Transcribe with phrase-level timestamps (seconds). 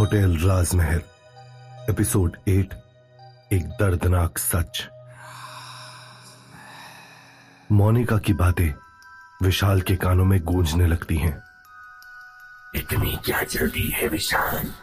[0.00, 1.02] Hotel राजमहल
[1.90, 2.74] episode eight
[3.52, 4.88] एक दर्दनाक सच।
[7.72, 8.74] मोनिका की बातें
[9.42, 11.42] विशाल के कानों में गूंजने लगती हैं।
[12.74, 14.74] इतनी क्या जल्दी है विशाल?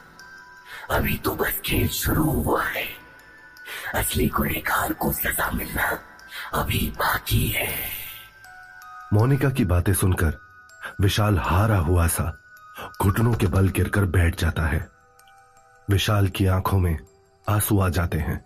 [0.92, 2.88] अभी तो बस खेल शुरू हुआ है।
[3.96, 6.00] असली गुनेगार को सजा मिलना
[6.54, 7.74] अभी बाकी है।
[9.14, 10.51] मोनिका की बातें सुनकर
[11.02, 12.32] विशाल हारा हुआ सा।
[13.02, 14.88] घुटनों के बल गिरकर बैठ जाता है।
[15.90, 16.98] विशाल की आँखों में
[17.50, 18.46] आँसू आ जाते हैं।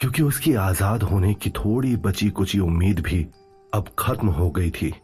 [0.00, 3.26] क्योंकि उसकी आज़ाद होने की थोड़ी बची कुची उम्मीद भी
[3.74, 4.94] अब खत्म हो गई थी।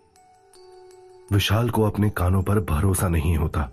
[1.32, 3.68] विशाल को अपने कानों पर भरोसा नहीं होता।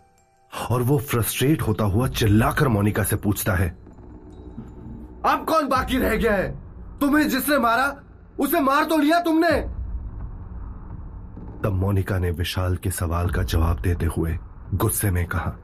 [0.71, 3.69] और वो फ्रस्ट्रेट होता हुआ चिल्लाकर मोनिका से पूछता है,
[5.25, 6.51] अब कौन बाकी रह गया है?
[6.99, 7.95] तुम्हें जिसने मारा,
[8.39, 9.76] उसे मार तो लिया तुमने?
[11.63, 14.37] तब मोनिका ने विशाल के सवाल का जवाब देते हुए
[14.73, 15.55] गुस्से में कहा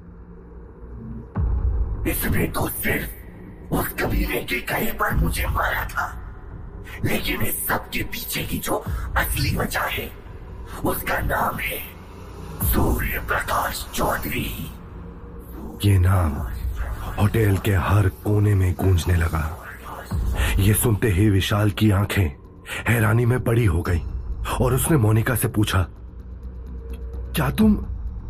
[2.08, 6.08] इसमें तो सिर्फ़ उस कबीले के कहे पर मुझे मारा था
[7.05, 8.84] लेकिन इस सब के पीछे की जो
[9.18, 10.10] असली वजह है
[10.85, 11.80] उसका नाम है
[12.63, 14.72] सूर्य प्रकाश चौधरी।
[15.85, 16.32] ये नाम
[17.22, 19.44] होटल के हर कोने में गूंजने लगा।
[20.60, 22.26] ये सुनते ही विशाल की आँखें
[22.90, 24.02] हैरानी में बड़ी हो गई।
[24.62, 25.86] और उसने मोनिका से पूछा,
[27.36, 27.77] क्या तुम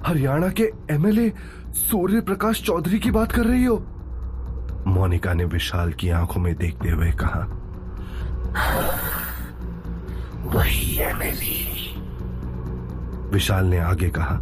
[0.05, 1.31] हरियाणा के एमएलए
[1.71, 3.75] सूर्य प्रकाश चौधरी की बात कर रही हो?
[4.87, 7.39] मोनिका ने विशाल की आँखों में देखते हुए कहा,
[10.45, 11.59] वही एमएलए।
[13.31, 14.39] विशाल ने आगे कहा,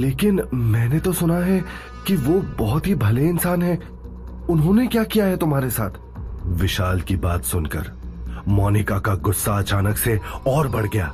[0.00, 1.64] लेकिन मैंने तो सुना है
[2.06, 3.76] कि वो बहुत ही भले इंसान है।
[4.50, 5.90] उन्होंने क्या किया है तुम्हारे साथ?
[6.58, 7.97] विशाल की बात सुनकर
[8.48, 11.12] मोनिका का गुस्सा अचानक से और बढ़ गया।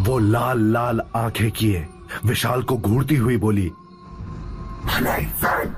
[0.00, 1.86] वो लाल लाल आँखें किए।
[2.24, 3.68] विशाल को घूरती हुई बोली
[4.84, 5.76] भला इंसान।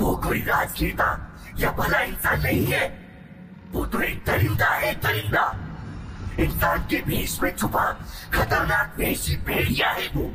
[0.00, 3.10] वो कोई राजनेता या भला इंसान नहीं है।
[3.72, 5.60] वो तो एक दरिंदा है, दरिंदा।
[6.40, 7.92] इंसान के भेष में छुपा
[8.32, 10.32] खतरनाक पेशी भेड़िया है वो।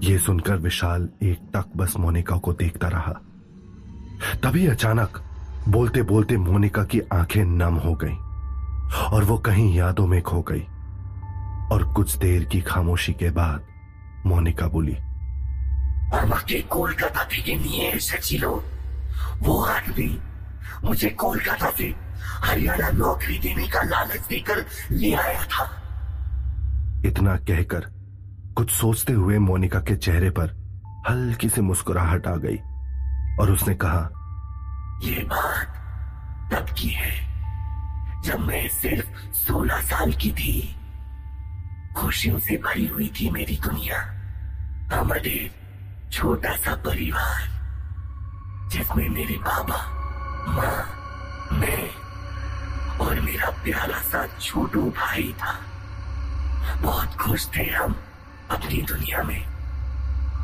[0.00, 3.12] ये सुनकर विशाल एक तक बस मोनिका को देखता रहा।
[4.42, 5.22] तभी अचानक
[5.69, 8.17] बोलते बोलते मोनिका की आंखें नम हो गईं
[9.11, 10.65] और वो कहीं यादों में खो गई
[11.71, 13.63] और कुछ देर की खामोशी के बाद
[14.27, 14.97] मोनिका बोली
[16.21, 18.43] আমাকে कोलकाता থেকে নিয়ে এসেছিল
[19.45, 20.09] वो आदमी
[20.85, 21.87] मुझे कोलकाता से
[22.47, 24.57] हरियाणा नौकरी देने का लालच देकर
[25.01, 25.65] ले आया था
[27.09, 27.83] इतना कहकर
[28.57, 30.47] कुछ सोचते हुए मोनिका के चेहरे पर
[31.09, 32.59] हल्की सी मुस्कुराहट आ गई
[33.39, 34.03] और उसने कहा
[35.00, 35.66] ये बात
[36.52, 37.26] तब की है
[38.22, 40.80] जब मैं सिर्फ़ सोलह साल की थी।
[41.96, 44.00] खुशियों से भरी हुई थी मेरी दुनिया।
[44.96, 45.54] हमारे
[46.12, 47.42] छोटा सा परिवार,
[48.72, 49.78] जिसमें मेरे बाबा,
[50.48, 50.92] माँ,
[51.52, 51.90] मैं
[52.96, 55.60] और मेरा प्यारा सा छोटू भाई था।
[56.82, 57.96] बहुत खुश थे हम
[58.50, 59.56] अपनी दुनिया में।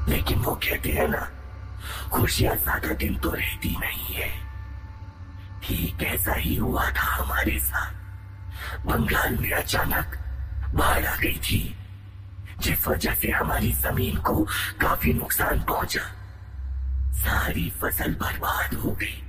[0.08, 1.30] लेकिन वो कहते हैं ना
[2.12, 4.30] खुशियाँ ज़्यादा दिन तो रहती नहीं है।
[5.64, 10.16] ठीक ऐसा ही हुआ था हमारे साथ। बंगाल में अचानक
[10.74, 11.74] बाढ़ आ गई थी,
[12.60, 14.44] जिस वजह से हमारी ज़मीन को
[14.80, 16.00] काफ़ी नुकसान पहुँचा।
[17.14, 19.22] सारी फ़सल बर्बाद हो गई।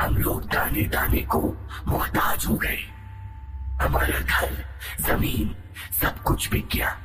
[0.00, 1.40] हम लोग दाने दाने को
[1.88, 2.78] मोहताज हो गए।
[3.82, 4.64] हमारा घर,
[5.00, 5.54] ज़मीन,
[6.00, 6.96] सब कुछ बिक गया।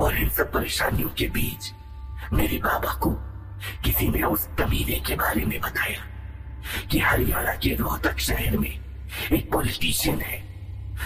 [0.00, 1.72] और इन सब परेशानियों के बीच
[2.32, 3.10] मेरे बाबा को
[3.84, 6.06] किसी ने उस कमीने के बारे में बताया
[6.90, 8.80] कि हरियाणा के रोहतक शहर में
[9.32, 10.42] एक पॉलिटिशियन है,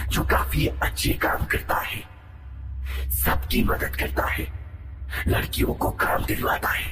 [0.07, 2.03] जो काफ़ी अच्छे काम करता है।
[3.09, 4.47] सबकी मदद करता है,
[5.27, 6.91] लड़कियों को काम दिलवाता है,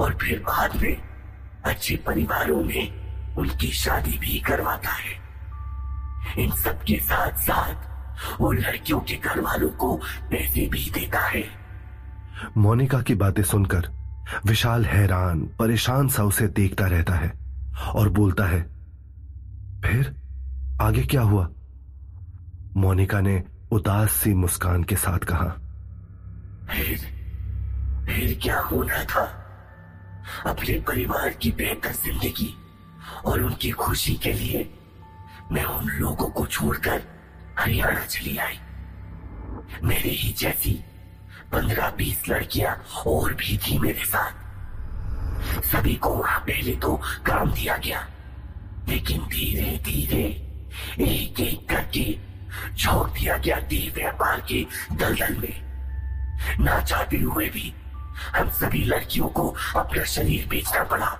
[0.00, 1.02] और फिर बाद में
[1.64, 3.00] अच्छे परिवारों में
[3.36, 5.20] उनकी शादी भी करवाता है।
[6.38, 7.90] इन सब के साथ साथ
[8.40, 9.96] वो लड़कियों के घर वालों को
[10.30, 11.44] पैसे भी देता है।
[12.56, 13.99] मोनिका की बातें सुनकर
[14.46, 17.32] विशाल हैरान, परेशान सा उसे देखता रहता है
[17.94, 18.60] और बोलता है,
[19.82, 20.14] फिर
[20.82, 21.48] आगे क्या हुआ?
[22.76, 23.42] मोनिका ने
[23.72, 25.48] उदास सी मुस्कान के साथ कहा,
[26.70, 26.98] फिर
[28.06, 29.24] फिर क्या होना था?
[30.46, 32.54] अपने परिवार की बेहतर ज़िंदगी
[33.24, 34.70] और उनकी खुशी के लिए
[35.52, 37.02] मैं उन लोगों को छोड़कर
[37.58, 38.58] हरियाणा चली आई।
[39.84, 40.72] मेरे ही जैसी
[41.52, 44.30] पंद्रह बीस लड़कियाँ और भी थी मेरे साथ।
[45.62, 48.08] सभी को वहाँ पहले तो काम दिया गया।
[48.88, 50.22] लेकिन धीरे धीरे
[51.04, 52.18] एक एक करके
[52.74, 55.70] झोंक दिया गया देह व्यापार के दलदल में।
[56.60, 57.74] ना चाहते हुए भी
[58.36, 61.18] हम सभी लड़कियों को अपना शरीर बेचना पड़ा।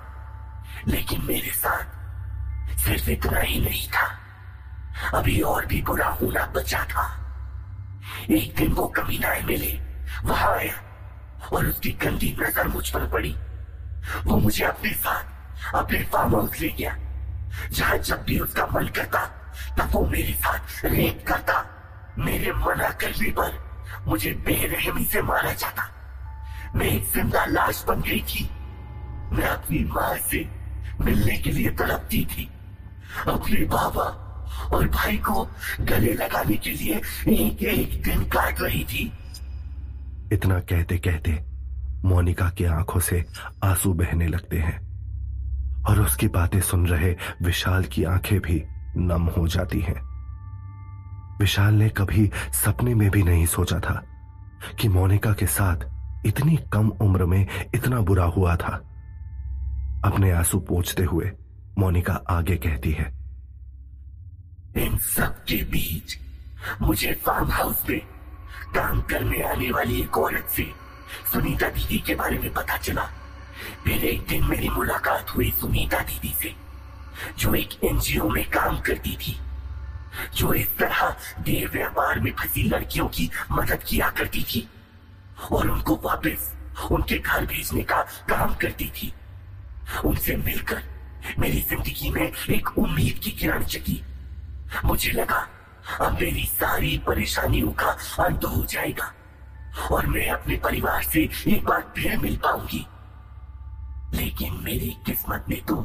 [0.87, 1.83] लेकिन मेरे साथ
[2.77, 4.19] सिर्फ़ इतना ही नहीं था।
[5.17, 7.17] अभी और भी बुरा होना बचा था।
[8.31, 9.90] एक दिन वो कमीना मिले।
[10.25, 10.73] वहाँ आया
[11.53, 13.35] और उसकी गंदी नज़र मुझ पर पड़ी।
[14.25, 16.95] वो मुझे अपने साथ, अपने फार्म हाउस ले गया,
[17.71, 19.25] जहाँ जब भी उसका मन करता,
[19.77, 21.65] तब वो मेरे साथ रेप करता।
[22.19, 23.59] मेरे मना करने पर
[24.07, 25.89] मुझे बेरहमी से मारा जाता।
[26.75, 28.49] मैं एक ज़िंदा लाश बन गई थी।
[29.33, 30.47] मैं अपनी माँ से
[31.01, 32.49] मिलने के लिए तड़पती थी।
[33.27, 34.07] अपने बाबा
[34.73, 35.47] और भाई को
[35.81, 36.95] गले लगाने के लिए
[37.29, 39.11] एक एक दिन काट रही थी।
[40.31, 41.39] इतना कहते कहते
[42.05, 43.23] मोनिका की आँखों से
[43.63, 44.79] आँसू बहने लगते हैं।
[45.83, 48.63] और उसकी बातें सुन रहे विशाल की आँखें भी
[48.97, 49.99] नम हो जाती हैं।
[51.39, 54.01] विशाल ने कभी सपने में भी नहीं सोचा था
[54.79, 57.45] कि मोनिका के साथ इतनी कम उम्र में
[57.75, 58.75] इतना बुरा हुआ था।
[60.05, 61.31] अपने आँसू पोछते हुए
[61.77, 63.05] मोनिका आगे कहती है,
[64.77, 66.17] इन सब के बीच
[66.81, 68.01] मुझे फार्म हाउस में
[68.75, 70.63] काम करने आने वाली एक औरत से।
[71.31, 73.09] सुनीता दीदी के बारे में पता चला।
[73.83, 76.53] फिर एक दिन मेरी मुलाकात हुई सुनीता दीदी से,
[77.39, 79.37] जो एक एनजीओ में काम करती थी,
[80.35, 84.67] जो इस तरह देह व्यापार में फंसी लड़कियों की मदद किया करती थी
[85.51, 86.51] और उनको वापस
[86.91, 89.13] उनके घर भेजने का काम करती थी।
[90.05, 90.83] उनसे मिलकर
[91.39, 94.01] मेरी ज़िंदगी में एक उम्मीद की किरण जगी।
[94.85, 95.47] मुझे लगा
[95.99, 97.89] अब मेरी सारी परेशानियों का
[98.19, 99.11] अंत हो जाएगा
[99.91, 102.85] और मैं अपने परिवार से एक बार फिर मिल पाऊँगी।
[104.13, 105.77] लेकिन मेरी किस्मत ने तो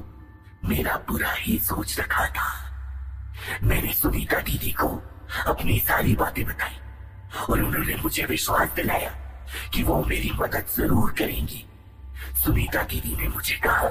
[0.64, 2.49] मेरा बुरा ही सोच रखा था।
[3.62, 4.88] मैंने सुनीता दीदी को
[5.47, 6.76] अपनी सारी बातें बताई
[7.49, 9.11] और उन्होंने मुझे विश्वास दिलाया
[9.75, 11.64] कि वो मेरी मदद ज़रूर करेंगी।
[12.44, 13.88] सुनीता दीदी ने मुझे कहा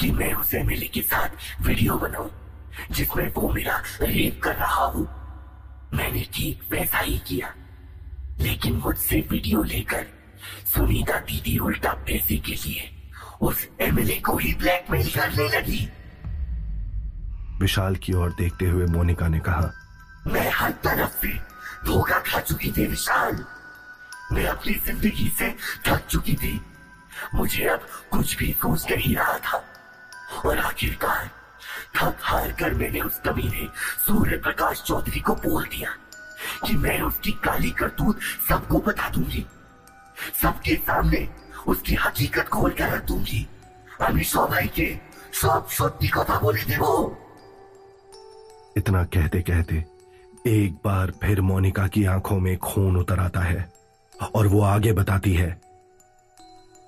[0.00, 2.30] कि मैं उसे मेले के साथ वीडियो बनाऊँ,
[2.90, 5.06] जिसमें वो मेरा रेप कर रहा हूँ।
[5.94, 7.54] मैंने ठीक वैसा ही किया।
[8.40, 10.06] लेकिन मुझसे वीडियो लेकर
[10.74, 12.90] सुनीता दीदी उल्टा पैसे के लिए
[13.40, 15.88] उस एमएलए को ही ब्लैकमेल करने लगी।
[17.60, 19.72] विशाल की ओर देखते हुए मोनिका ने कहा
[20.26, 21.32] मैं हर तरफ़ से
[21.86, 23.44] धोखा खा चुकी थी विशाल।
[24.32, 25.54] मैं अपनी ज़िंदगी से
[25.86, 26.60] थक चुकी थी।
[27.34, 29.64] मुझे अब कुछ भी सोच नहीं रहा था।
[30.44, 31.30] और आखिरकार
[31.96, 33.68] थक हार कर मैंने उस कमीने
[34.06, 35.90] सूर्य प्रकाश चौधरी को बोल दिया
[36.66, 39.46] कि मैं उसकी काली करतूत सबको बता दूँगी।
[40.42, 41.28] सबके सामने
[41.66, 43.46] उसकी हकीकत खोल कर रख दूँगी।
[44.02, 44.98] के
[45.32, 47.18] सब सत्य कथा बोले थे वो।
[48.76, 49.84] इतना कहते कहते
[50.46, 53.72] एक बार फिर मोनिका की आँखों में खून उतर आता है
[54.34, 55.60] और वो आगे बताती है।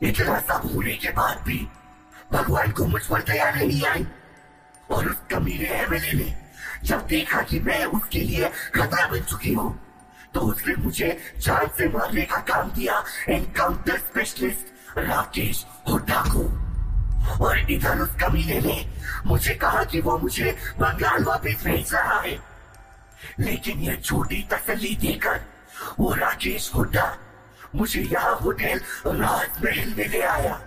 [0.03, 1.69] इतना सब होने के बाद भी
[2.33, 4.07] भगवान को मुझ पर दया नहीं आई।
[4.91, 6.35] और उस कमीने एमएलए ने
[6.85, 9.79] जब देखा कि मैं उसके लिए खतरा बन चुकी हूँ
[10.35, 11.09] तो उसने मुझे
[11.39, 16.45] जान से मारने का काम दिया। एनकाउंटर स्पेशलिस्ट राकेश हुड्डा को।
[17.45, 18.85] और इधर उस कमीने ने
[19.27, 22.39] मुझे कहा कि वो मुझे बंगाल वापस भेज रहा है।
[23.41, 25.41] लेकिन यह छोटी तसल्ली देकर
[25.99, 27.17] वो राकेश हुड्डा
[27.75, 30.61] मुझे यहाँ होटल राजमहल में ले आया।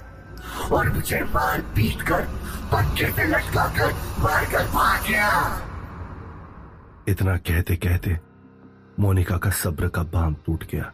[0.72, 2.22] और मुझे मार पीट कर
[2.74, 3.94] पक्के से लटका कर
[4.24, 5.32] मार कर भाग गया
[7.08, 8.18] इतना कहते कहते
[9.00, 10.92] मोनिका का सब्र का बाँध टूट गया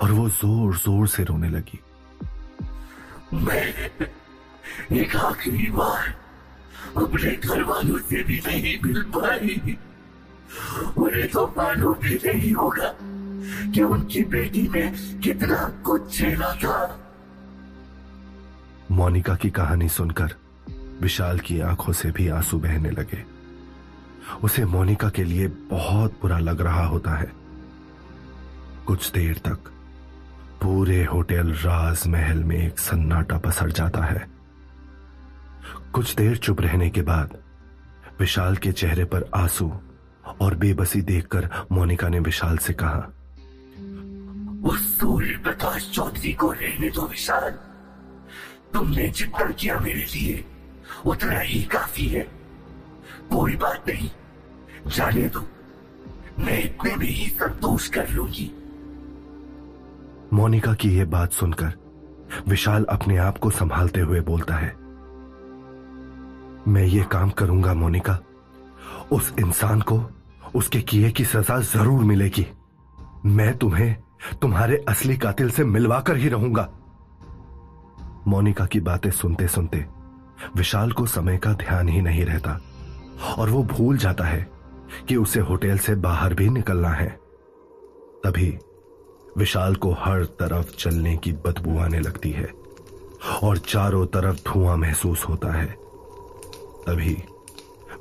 [0.00, 1.80] और वो ज़ोर ज़ोर से रोने लगी।
[3.34, 3.64] मैं
[4.98, 6.08] एक आखिरी बार
[7.02, 9.76] अपने घर वालों से भी नहीं मिल पाई।
[10.96, 12.94] उन्हें तो मालूम भी नहीं होगा
[13.74, 14.86] कि उनकी बेटी ने
[15.24, 16.76] कितना कुछ झेला था।
[18.92, 20.34] मोनिका की कहानी सुनकर
[21.00, 23.22] विशाल की आँखों से भी आँसू बहने लगे।
[24.42, 27.30] उसे मोनिका के लिए बहुत बुरा लग रहा होता है।
[28.86, 29.70] कुछ देर तक
[30.62, 34.26] पूरे होटल राजमहल में एक सन्नाटा पसर जाता है।
[35.92, 37.36] कुछ देर चुप रहने के बाद
[38.20, 39.72] विशाल के चेहरे पर आँसू
[40.40, 43.08] और बेबसी देखकर मोनिका ने विशाल से कहा,
[44.70, 47.54] उस सूर्य प्रकाश चौधरी को रहने दो विशाल।
[48.74, 50.44] तुमने जितना किया मेरे लिए।
[51.06, 52.22] उतना ही काफ़ी है।
[53.30, 54.10] कोई बात नहीं।
[54.86, 55.46] जाने दो।
[56.38, 58.50] मैं इतने में ही संतोष कर लूँगी।
[60.32, 61.72] मोनिका की यह बात सुनकर
[62.48, 64.74] विशाल अपने आप को संभालते हुए बोलता है,
[66.68, 68.18] मैं ये काम करूँगा, मोनिका।
[69.12, 70.00] उस इंसान को,
[70.54, 72.46] उसके किए की सजा ज़रूर मिलेगी।
[73.26, 73.94] मैं तुम्हें
[74.42, 76.68] तुम्हारे असली कातिल से मिलवाकर ही रहूँगा।
[78.28, 79.84] मोनिका की बातें सुनते सुनते
[80.56, 82.60] विशाल को समय का ध्यान ही नहीं रहता
[83.38, 84.50] और वो भूल जाता है
[85.08, 87.08] कि उसे होटल से बाहर भी निकलना है।
[88.24, 88.58] तभी
[89.38, 92.52] विशाल को हर तरफ़ चलने की बदबू आने लगती है
[93.42, 95.66] और चारों तरफ़ धुआँ महसूस होता है।
[96.86, 97.22] तभी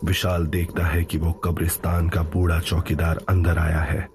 [0.05, 4.09] विशाल देखता है कि वो कब्रिस्तान का बूढ़ा चौकीदार अंदर आया है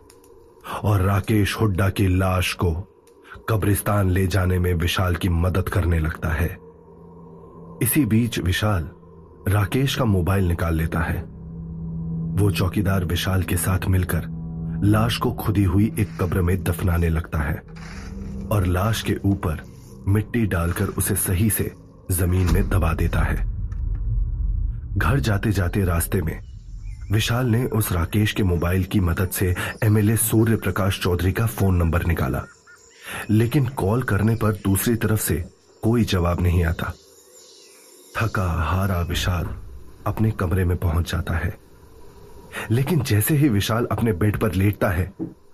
[0.85, 2.73] और राकेश हुड्डा की लाश को
[3.49, 6.47] कब्रिस्तान ले जाने में विशाल की मदद करने लगता है।
[7.83, 8.89] इसी बीच विशाल
[9.49, 11.21] राकेश का मोबाइल निकाल लेता है।
[12.43, 14.25] वो चौकीदार विशाल के साथ मिलकर
[14.85, 17.63] लाश को खुदी हुई एक कब्र में दफनाने लगता है
[18.53, 19.63] और लाश के ऊपर
[20.09, 21.73] मिट्टी डालकर उसे सही से
[22.11, 23.37] ज़मीन में दबा देता है।
[24.97, 26.39] घर जाते जाते रास्ते में
[27.13, 31.77] विशाल ने उस राकेश के मोबाइल की मदद से एमएलए सूर्य प्रकाश चौधरी का फ़ोन
[31.77, 32.45] नंबर निकाला।
[33.31, 35.45] लेकिन कॉल करने पर दूसरी तरफ़ से
[35.83, 36.93] कोई जवाब नहीं आता।
[38.17, 39.57] थका, हारा विशाल
[40.07, 41.59] अपने कमरे में पहुँच जाता है।
[42.71, 45.13] लेकिन जैसे ही विशाल अपने बेड पर लेटता है,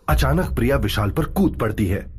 [0.09, 2.11] अचानक प्रिया विशाल पर कूद पड़ती है।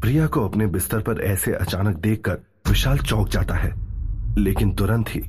[0.00, 3.90] प्रिया को अपने बिस्तर पर ऐसे अचानक देखकर विशाल चौंक जाता है।
[4.38, 5.20] लेकिन तुरंत ही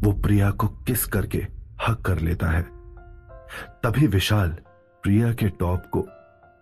[0.00, 1.46] वो प्रिया को किस करके
[1.88, 2.62] हक कर लेता है।
[3.82, 4.48] तभी विशाल
[5.02, 6.08] प्रिया के टॉप को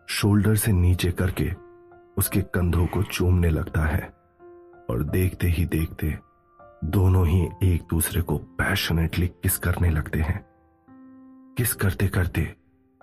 [0.08, 1.61] शोल्डर से नीचे करके
[2.18, 4.14] उसके कंधों को चूमने लगता है
[4.90, 6.18] और देखते ही देखते
[6.84, 10.46] दोनों ही एक दूसरे को पैशनेटली किस करने लगते हैं।
[11.56, 12.54] किस करते करते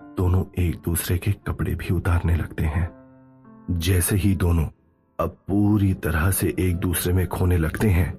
[0.02, 2.88] दोनों एक दूसरे के कपड़े भी उतारने लगते हैं।
[3.70, 4.66] जैसे ही दोनों
[5.20, 8.14] अब पूरी तरह से एक दूसरे में खोने लगते हैं,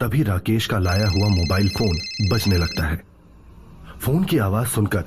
[0.00, 1.96] तभी राकेश का लाया हुआ मोबाइल फ़ोन
[2.32, 3.02] बजने लगता है।
[4.00, 5.04] फ़ोन की आवाज़ सुनकर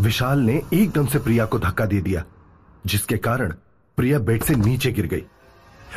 [0.00, 2.24] विशाल ने एकदम से प्रिया को धक्का दे दिया,
[2.86, 3.54] जिसके कारण
[3.98, 5.22] प्रिया बेड से नीचे गिर गई।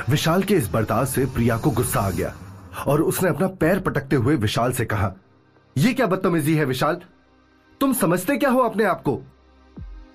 [0.09, 2.33] विशाल के इस बर्ताव से प्रिया को गुस्सा आ गया
[2.87, 5.13] और उसने अपना पैर पटकते हुए विशाल से कहा
[5.75, 7.01] यह क्या बदतमीजी है विशाल?
[7.81, 9.15] तुम समझते क्या हो अपने आप को?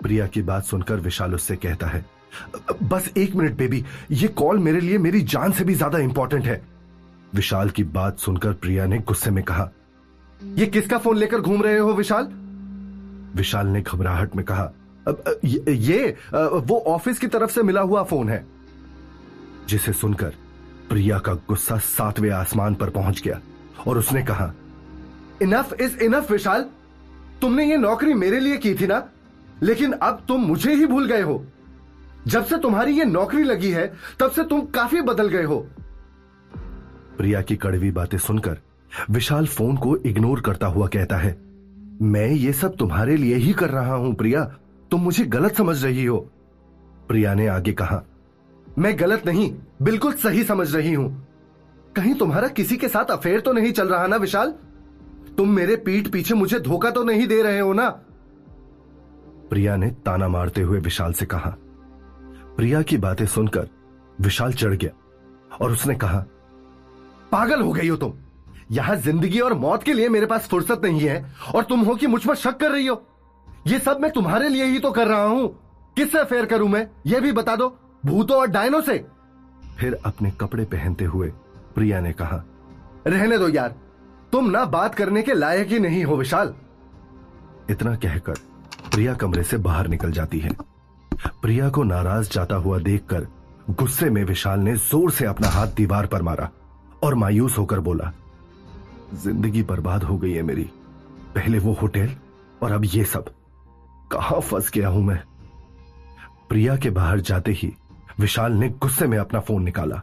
[0.02, 2.04] प्रिया की बात सुनकर विशाल उससे कहता है,
[2.82, 6.60] बस एक मिनट बेबी, ये कॉल मेरे लिए मेरी जान से भी ज़्यादा इंपॉर्टेंट है।
[7.34, 9.70] विशाल की बात सुनकर प्रिया ने गुस्से में कहा,
[10.40, 12.28] ये किसका फ़ोन लेकर घूम रहे हो विशाल?
[13.37, 14.70] विशाल ने घबराहट में कहा
[15.45, 18.45] ये वो ऑफ़िस की तरफ़ से मिला हुआ फ़ोन है।
[19.69, 20.35] जिसे सुनकर
[20.88, 23.40] प्रिया का गुस्सा सातवें आसमान पर पहुँच गया
[23.87, 24.52] और उसने कहा,
[25.42, 26.66] इनफ इज़ इनफ, विशाल।
[27.40, 29.02] तुमने ये नौकरी मेरे लिए की थी ना?
[29.62, 31.45] लेकिन अब तुम मुझे ही भूल गए हो।
[32.26, 33.87] जब से तुम्हारी ये नौकरी लगी है,
[34.21, 35.59] तब से तुम काफ़ी बदल गए हो।
[37.19, 38.59] प्रिया की कड़वी बातें सुनकर
[39.11, 41.37] विशाल फ़ोन को इग्नोर करता हुआ कहता है,
[42.02, 44.42] मैं ये सब तुम्हारे लिए ही कर रहा हूँ प्रिया।
[44.90, 46.18] तुम मुझे गलत समझ रही हो।
[47.09, 48.02] प्रिया ने आगे कहा,
[48.78, 51.26] मैं गलत नहीं, बिल्कुल सही समझ रही हूँ।
[51.97, 54.54] कहीं तुम्हारा किसी के साथ अफेयर तो नहीं चल रहा ना, विशाल?
[55.37, 57.88] तुम मेरे पीठ पीछे मुझे धोखा तो नहीं दे रहे हो ना?
[59.50, 61.50] प्रिया ने ताना मारते हुए विशाल से कहा।
[62.56, 63.68] प्रिया की बातें सुनकर
[64.20, 66.25] विशाल चढ़ गया और उसने कहा,
[67.32, 68.12] पागल हो गई हो तुम।
[68.73, 72.06] यहाँ ज़िंदगी और मौत के लिए मेरे पास फुर्सत नहीं है और तुम हो कि
[72.06, 73.02] मुझ पर शक कर रही हो।
[73.67, 75.49] ये सब मैं तुम्हारे लिए ही तो कर रहा हूँ।
[75.97, 76.87] किससे फेयर करूँ मैं?
[77.07, 77.69] ये भी बता दो,
[78.02, 79.05] भूतों और डायनो से।
[79.79, 81.29] फिर अपने कपड़े पहनते हुए
[81.75, 82.43] प्रिया ने कहा,
[83.07, 83.75] रहने दो यार,
[84.33, 86.55] तुम ना बात करने के लायक ही नहीं हो विशाल।
[87.71, 88.38] इतना कहकर
[88.93, 90.50] प्रिया कमरे से बाहर निकल जाती है।
[91.43, 93.26] प्रिया को नाराज़ जाता हुआ देखकर
[93.71, 96.50] गुस्से में विशाल ने ज़ोर से अपना हाथ दीवार पर मारा
[97.02, 98.12] और मायूस होकर बोला,
[99.14, 100.71] ज़िंदगी बर्बाद हो गई है मेरी।
[101.35, 102.11] पहले वो होटल
[102.62, 103.31] और अब ये सब।
[104.12, 105.23] कहाँ फंस गया हूँ मैं?
[106.49, 107.76] प्रिया के बाहर जाते ही
[108.19, 110.02] विशाल ने गुस्से में अपना फ़ोन निकाला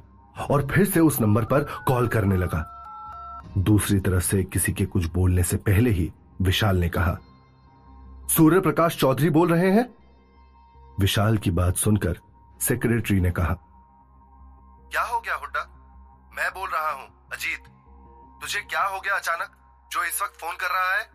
[0.51, 2.73] और फिर से उस नंबर पर कॉल करने लगा।
[3.57, 6.11] दूसरी तरफ़ से किसी के कुछ बोलने से पहले ही
[6.41, 7.17] विशाल ने कहा
[8.29, 9.89] सूर्य प्रकाश चौधरी बोल रहे हैं?
[10.99, 12.19] विशाल की बात सुनकर
[12.61, 13.53] सेक्रेटरी ने कहा,
[14.91, 15.61] क्या हो गया हुड्डा?
[16.37, 17.59] मैं बोल रहा हूँ, अजीत,
[18.41, 19.51] तुझे क्या हो गया अचानक,
[19.91, 21.09] जो इस वक्त फ़ोन कर रहा है?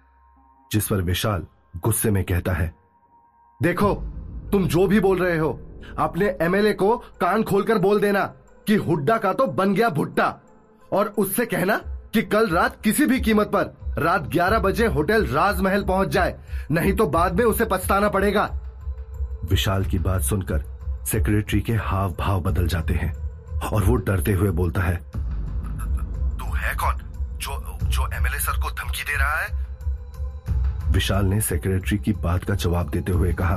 [0.72, 1.46] जिस पर विशाल
[1.76, 2.81] गुस्से में कहता है
[3.62, 3.94] देखो,
[4.52, 5.50] तुम जो भी बोल रहे हो
[5.98, 8.24] अपने एमएलए को कान खोलकर बोल देना
[8.66, 10.34] कि हुड्डा का तो बन गया भुट्टा।
[10.92, 11.76] और उससे कहना
[12.14, 16.36] कि कल रात किसी भी कीमत पर रात 11 बजे होटल राजमहल पहुँच जाए,
[16.70, 18.44] नहीं तो बाद में उसे पछताना पड़ेगा।
[19.44, 20.64] विशाल की बात सुनकर
[21.06, 23.12] सेक्रेटरी के हाव भाव बदल जाते हैं
[23.64, 24.96] और वो डरते हुए बोलता है,
[26.38, 27.00] तू है कौन?
[27.36, 29.60] जो जो एमएलए सर को धमकी दे रहा है?
[30.92, 33.56] विशाल ने सेक्रेटरी की बात का जवाब देते हुए कहा,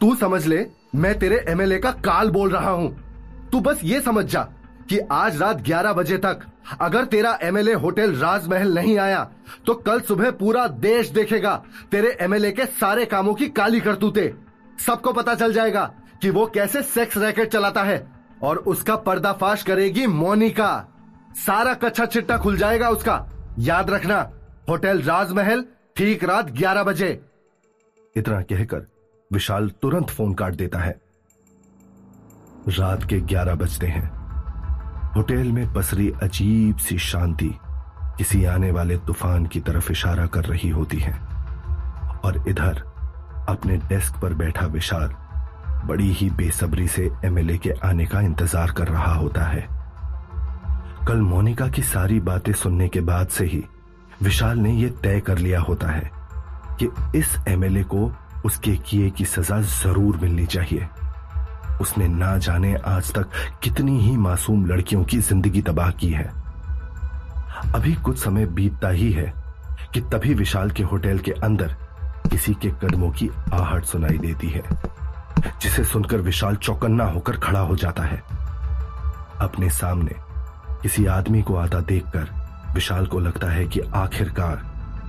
[0.00, 4.24] तू समझ ले, मैं तेरे एमएलए का काल बोल रहा हूँ। तू बस ये समझ
[4.24, 4.42] जा
[4.90, 6.40] कि आज रात 11 बजे तक
[6.80, 9.22] अगर तेरा एमएलए होटल राजमहल नहीं आया
[9.66, 11.54] तो कल सुबह पूरा देश देखेगा
[11.90, 14.32] तेरे एमएलए के सारे कामों की काली करतूते।
[14.86, 15.84] सबको पता चल जाएगा
[16.22, 18.06] कि वो कैसे सेक्स रैकेट चलाता है
[18.42, 20.70] और उसका पर्दाफाश करेगी मोनिका।
[21.36, 23.24] सारा कच्चा चिट्टा खुल जाएगा उसका।
[23.60, 24.20] याद रखना,
[24.68, 25.64] होटल राजमहल
[25.98, 27.08] ठीक रात 11 बजे।
[28.16, 28.86] इतना कहकर
[29.30, 30.90] विशाल तुरंत फ़ोन काट देता है।
[32.68, 34.04] रात के 11 बजते हैं।
[35.16, 37.50] होटल में पसरी अजीब सी शांति
[38.18, 41.12] किसी आने वाले तूफ़ान की तरफ़ इशारा कर रही होती है।
[42.24, 42.82] और इधर
[43.48, 45.08] अपने डेस्क पर बैठा विशाल
[45.88, 49.66] बड़ी ही बेसब्री से एमएलए के आने का इंतज़ार कर रहा होता है।
[51.08, 53.64] कल मोनिका की सारी बातें सुनने के बाद से ही
[54.22, 56.10] विशाल ने यह तय कर लिया होता है
[56.80, 58.10] कि इस एमएलए को
[58.44, 60.88] उसके किए की सजा ज़रूर मिलनी चाहिए।
[61.80, 63.30] उसने ना जाने आज तक
[63.62, 66.30] कितनी ही मासूम लड़कियों की ज़िंदगी तबाह की है।
[67.74, 69.32] अभी कुछ समय बीतता ही है
[69.94, 71.76] कि तभी विशाल के होटल के अंदर
[72.30, 74.62] किसी के कदमों की आहट सुनाई देती है,
[75.62, 78.22] जिसे सुनकर विशाल चौकन्ना होकर खड़ा हो जाता है।
[79.40, 80.14] अपने सामने
[80.82, 82.28] किसी आदमी को आता देखकर
[82.74, 84.66] विशाल को लगता है कि आखिरकार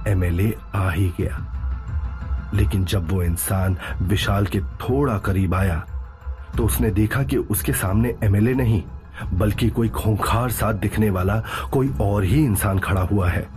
[0.07, 5.83] एमएलए आ ही गया। लेकिन जब वो इंसान विशाल के थोड़ा करीब आया
[6.57, 8.81] तो उसने देखा कि उसके सामने एमएलए नहीं,
[9.33, 13.47] बल्कि कोई खोंखार साथ दिखने वाला कोई और ही इंसान खड़ा हुआ है।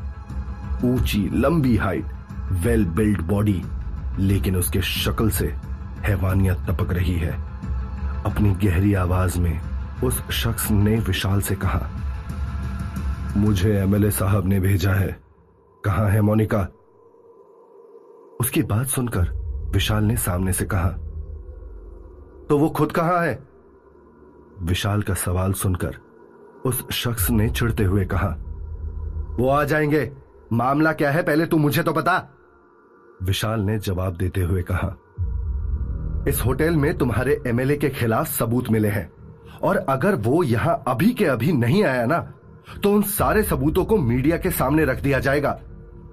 [0.84, 2.06] ऊँची, लंबी हाइट
[2.64, 3.62] वेल बिल्ड बॉडी
[4.18, 5.46] लेकिन उसके शक्ल से
[6.02, 7.32] हैवानियत टपक रही है।
[8.24, 9.60] अपनी गहरी आवाज़ में
[10.04, 11.80] उस शख्स ने विशाल से कहा
[13.36, 15.16] मुझे एमएलए साहब ने भेजा है।
[15.84, 16.60] कहा है मोनिका?
[18.40, 19.30] उसकी बात सुनकर
[19.72, 20.88] विशाल ने सामने से कहा
[22.48, 23.38] तो वो खुद कहाँ है?
[24.62, 25.96] विशाल का सवाल सुनकर
[26.64, 28.28] उस शख्स ने चिड़ते हुए कहा,
[29.38, 30.10] वो आ जाएँगे।
[30.52, 32.18] मामला क्या है पहले तू मुझे तो बता।
[33.22, 34.94] विशाल ने जवाब देते हुए कहा,
[36.28, 39.10] इस होटल में तुम्हारे एमएलए के खिलाफ सबूत मिले हैं।
[39.62, 42.32] और अगर वो यहाँ अभी के अभी नहीं आया ना
[42.82, 45.60] तो उन सारे सबूतों को मीडिया के सामने रख दिया जाएगा।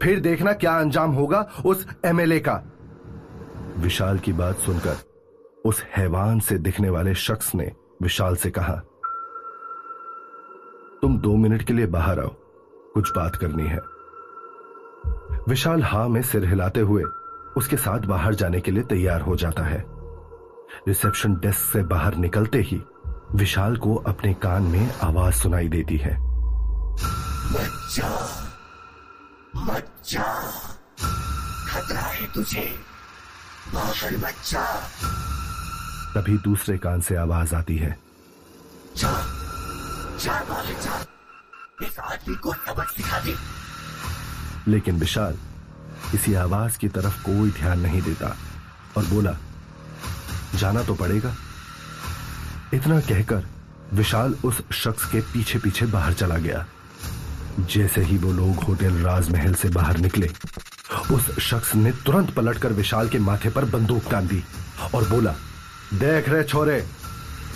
[0.04, 2.62] फिर देखना क्या अंजाम होगा उस एमएलए का।
[3.78, 4.98] विशाल की बात सुनकर
[5.66, 8.74] उस हैवान से दिखने वाले शख्स ने विशाल से कहा,
[11.02, 12.30] तुम दो मिनट के लिए बाहर आओ,
[12.94, 13.80] कुछ बात करनी है।
[15.48, 17.04] विशाल हा में सिर हिलाते हुए
[17.58, 19.84] उसके साथ बाहर जाने के लिए तैयार हो जाता है।
[20.88, 22.82] रिसेप्शन डेस्क से बाहर निकलते ही
[23.36, 26.29] विशाल को अपने कान में आवाज़ सुनाई देती है।
[27.54, 28.10] बच्चा
[29.56, 30.52] बच्चा
[31.68, 32.80] खतरा है तुझे
[33.74, 34.76] बाहर बच्चा
[36.16, 38.00] तभी दूसरे कान से आवाज़ आती है।
[38.98, 39.12] जा
[40.18, 41.06] जा बाहर जा।
[41.88, 43.36] इस आदमी को सबक सिखा दे।
[44.68, 45.38] लेकिन विशाल
[46.12, 48.38] किसी आवाज़ की तरफ़ कोई ध्यान नहीं देता
[48.98, 49.38] और बोला
[50.56, 51.36] जाना तो पड़ेगा।
[52.74, 53.48] इतना कहकर
[53.94, 56.66] विशाल उस शख्स के पीछे पीछे बाहर चला गया।
[57.65, 60.30] जैसे ही वो लोग होटल राजमहल से बाहर निकले,
[61.12, 64.43] उस शख्स ने तुरंत पलटकर विशाल के माथे पर बंदूक तान दी
[64.95, 65.32] और बोला,
[65.93, 66.80] देख रहे छोरे,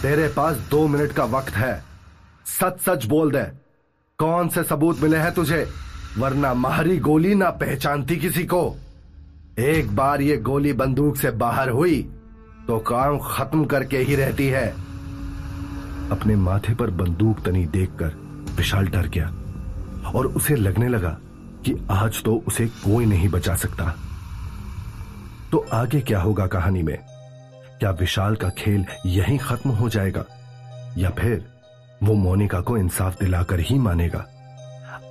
[0.02, 1.84] तेरे पास दो मिनट का वक्त है।
[2.46, 3.44] सच सच बोल दे,
[4.20, 5.68] कौन से सबूत मिले हैं तुझे?
[6.18, 8.76] वरना मारी गोली ना पहचानती किसी को।
[9.60, 12.02] एक बार ये गोली बंदूक से बाहर हुई
[12.68, 14.68] तो काम खत्म करके ही रहती है।
[16.12, 18.22] अपने माथे पर बंदूक तनी देखकर
[18.58, 19.34] विशाल डर गया।
[20.06, 21.18] और उसे लगने लगा
[21.66, 23.96] कि आज तो उसे कोई नहीं बचा सकता।
[25.52, 26.98] तो आगे क्या होगा कहानी में?
[27.80, 30.26] क्या विशाल का खेल यहीं खत्म हो जाएगा?
[30.98, 31.46] या फिर
[32.04, 34.26] वो मोनिका को इंसाफ दिलाकर ही मानेगा?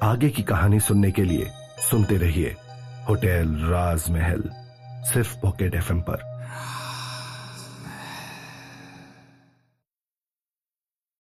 [0.03, 1.51] आगे की कहानी सुनने के लिए
[1.91, 2.57] सुनते रहिए
[3.09, 4.45] होटल राजमहल,
[5.05, 6.32] सिर्फ़ पॉकेट एफएम पर।